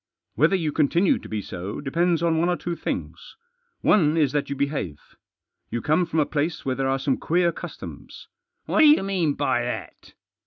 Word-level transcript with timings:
Whether 0.33 0.55
you 0.55 0.71
continue 0.71 1.19
to 1.19 1.29
be 1.29 1.43
so 1.43 1.79
depends 1.79 2.23
on 2.23 2.39
one 2.39 2.49
or 2.49 2.57
two 2.57 2.75
things. 2.75 3.35
One 3.81 4.17
is 4.17 4.31
that 4.31 4.49
you 4.49 4.55
behave. 4.55 4.97
You 5.69 5.79
come 5.79 6.07
from 6.07 6.19
a 6.19 6.25
place 6.25 6.65
where 6.65 6.73
there 6.73 6.87
are 6.89 6.97
some 6.97 7.17
queer 7.17 7.51
customs."" 7.51 8.27
What 8.65 8.79
do 8.79 8.87
you 8.87 9.03
mean 9.03 9.35
by 9.35 9.61
that 9.61 10.15